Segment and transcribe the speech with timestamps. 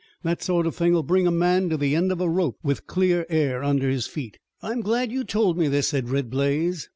[0.23, 2.87] That sort of thing will bring a man to the end of a rope, with
[2.87, 6.89] clear air under his feet." "I'm glad you've told me this," said Red Blaze.